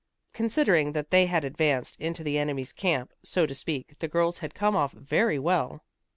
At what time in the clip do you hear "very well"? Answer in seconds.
4.93-5.83